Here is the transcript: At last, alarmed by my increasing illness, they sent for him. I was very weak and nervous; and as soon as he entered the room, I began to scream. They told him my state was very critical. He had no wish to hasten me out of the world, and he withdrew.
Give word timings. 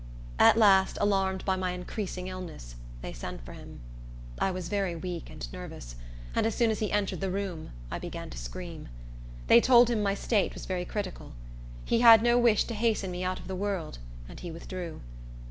At 0.39 0.57
last, 0.57 0.97
alarmed 0.99 1.45
by 1.45 1.55
my 1.55 1.73
increasing 1.73 2.25
illness, 2.25 2.73
they 3.03 3.13
sent 3.13 3.45
for 3.45 3.53
him. 3.53 3.81
I 4.39 4.49
was 4.49 4.67
very 4.67 4.95
weak 4.95 5.29
and 5.29 5.45
nervous; 5.53 5.95
and 6.33 6.47
as 6.47 6.55
soon 6.55 6.71
as 6.71 6.79
he 6.79 6.91
entered 6.91 7.21
the 7.21 7.29
room, 7.29 7.69
I 7.91 7.99
began 7.99 8.31
to 8.31 8.37
scream. 8.39 8.89
They 9.45 9.61
told 9.61 9.91
him 9.91 10.01
my 10.01 10.15
state 10.15 10.55
was 10.55 10.65
very 10.65 10.85
critical. 10.85 11.33
He 11.85 11.99
had 11.99 12.23
no 12.23 12.39
wish 12.39 12.63
to 12.63 12.73
hasten 12.73 13.11
me 13.11 13.23
out 13.23 13.39
of 13.39 13.47
the 13.47 13.55
world, 13.55 13.99
and 14.27 14.39
he 14.39 14.49
withdrew. 14.49 15.01